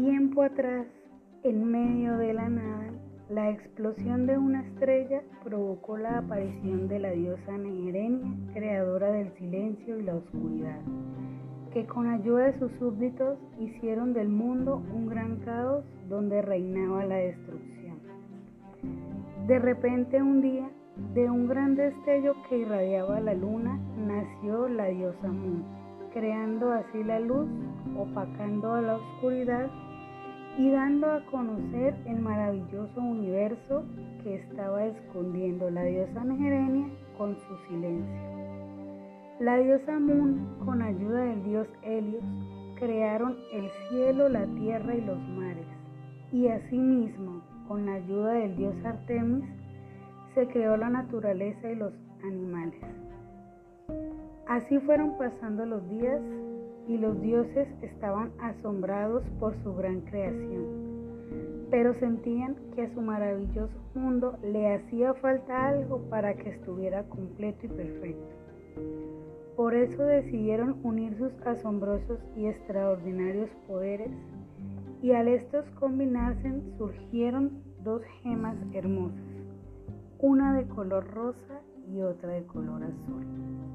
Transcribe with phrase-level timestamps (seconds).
[0.00, 0.86] Tiempo atrás,
[1.42, 2.86] en medio de la nada,
[3.30, 9.98] la explosión de una estrella provocó la aparición de la diosa Neherenia, creadora del silencio
[9.98, 10.78] y la oscuridad,
[11.72, 17.16] que con ayuda de sus súbditos hicieron del mundo un gran caos donde reinaba la
[17.16, 17.98] destrucción.
[19.48, 20.70] De repente un día,
[21.12, 25.64] de un gran destello que irradiaba la luna, nació la diosa Mun,
[26.12, 27.48] creando así la luz,
[27.96, 29.68] opacando a la oscuridad
[30.58, 33.84] y dando a conocer el maravilloso universo
[34.24, 38.38] que estaba escondiendo la diosa Neherenia con su silencio.
[39.38, 42.24] La diosa Mun, con ayuda del dios Helios,
[42.74, 45.66] crearon el cielo, la tierra y los mares,
[46.32, 49.44] y asimismo, con la ayuda del dios Artemis,
[50.34, 51.92] se creó la naturaleza y los
[52.24, 52.80] animales.
[54.48, 56.20] Así fueron pasando los días
[56.88, 60.64] y los dioses estaban asombrados por su gran creación,
[61.70, 67.66] pero sentían que a su maravilloso mundo le hacía falta algo para que estuviera completo
[67.66, 68.34] y perfecto.
[69.54, 74.10] Por eso decidieron unir sus asombrosos y extraordinarios poderes,
[75.02, 79.18] y al estos combinarse surgieron dos gemas hermosas,
[80.20, 81.60] una de color rosa
[81.92, 83.67] y otra de color azul.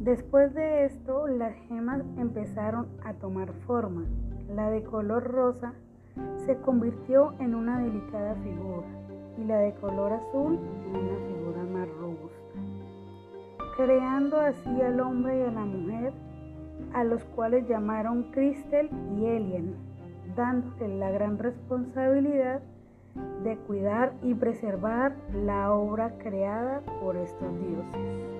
[0.00, 4.04] Después de esto, las gemas empezaron a tomar forma.
[4.54, 5.74] La de color rosa
[6.46, 8.86] se convirtió en una delicada figura
[9.38, 12.58] y la de color azul en una figura más robusta,
[13.76, 16.12] creando así al hombre y a la mujer,
[16.92, 19.74] a los cuales llamaron Cristel y Elien,
[20.36, 22.60] dándole la gran responsabilidad
[23.44, 28.39] de cuidar y preservar la obra creada por estos dioses.